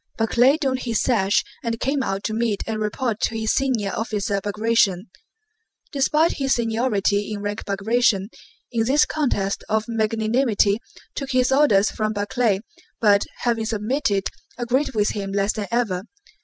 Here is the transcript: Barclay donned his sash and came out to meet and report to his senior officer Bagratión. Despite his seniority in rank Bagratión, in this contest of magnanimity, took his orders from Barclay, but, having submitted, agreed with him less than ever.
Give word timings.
Barclay 0.17 0.57
donned 0.57 0.79
his 0.79 0.99
sash 0.99 1.43
and 1.63 1.79
came 1.79 2.01
out 2.01 2.23
to 2.23 2.33
meet 2.33 2.63
and 2.65 2.79
report 2.79 3.19
to 3.21 3.37
his 3.37 3.53
senior 3.53 3.91
officer 3.95 4.41
Bagratión. 4.41 5.01
Despite 5.91 6.31
his 6.37 6.55
seniority 6.55 7.31
in 7.31 7.43
rank 7.43 7.65
Bagratión, 7.65 8.29
in 8.71 8.85
this 8.85 9.05
contest 9.05 9.63
of 9.69 9.85
magnanimity, 9.87 10.79
took 11.13 11.33
his 11.33 11.51
orders 11.51 11.91
from 11.91 12.13
Barclay, 12.13 12.61
but, 12.99 13.25
having 13.41 13.65
submitted, 13.67 14.29
agreed 14.57 14.95
with 14.95 15.09
him 15.09 15.31
less 15.33 15.53
than 15.53 15.67
ever. 15.69 16.05